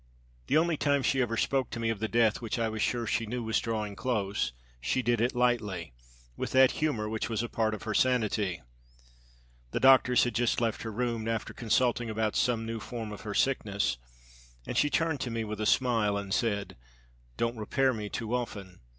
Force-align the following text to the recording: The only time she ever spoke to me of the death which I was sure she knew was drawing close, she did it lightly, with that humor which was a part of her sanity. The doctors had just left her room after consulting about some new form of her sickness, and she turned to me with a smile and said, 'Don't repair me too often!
The 0.47 0.57
only 0.57 0.77
time 0.77 1.03
she 1.03 1.21
ever 1.21 1.37
spoke 1.37 1.69
to 1.69 1.79
me 1.79 1.91
of 1.91 1.99
the 1.99 2.07
death 2.07 2.41
which 2.41 2.57
I 2.57 2.69
was 2.69 2.81
sure 2.81 3.05
she 3.05 3.27
knew 3.27 3.43
was 3.43 3.59
drawing 3.59 3.95
close, 3.95 4.51
she 4.79 5.03
did 5.03 5.21
it 5.21 5.35
lightly, 5.35 5.93
with 6.35 6.53
that 6.53 6.71
humor 6.81 7.07
which 7.07 7.29
was 7.29 7.43
a 7.43 7.47
part 7.47 7.75
of 7.75 7.83
her 7.83 7.93
sanity. 7.93 8.63
The 9.69 9.79
doctors 9.79 10.23
had 10.23 10.33
just 10.33 10.59
left 10.59 10.81
her 10.81 10.91
room 10.91 11.27
after 11.27 11.53
consulting 11.53 12.09
about 12.09 12.35
some 12.35 12.65
new 12.65 12.79
form 12.79 13.11
of 13.11 13.21
her 13.21 13.35
sickness, 13.35 13.99
and 14.65 14.75
she 14.75 14.89
turned 14.89 15.19
to 15.21 15.29
me 15.29 15.43
with 15.43 15.61
a 15.61 15.67
smile 15.67 16.17
and 16.17 16.33
said, 16.33 16.77
'Don't 17.37 17.57
repair 17.59 17.93
me 17.93 18.09
too 18.09 18.33
often! 18.33 18.79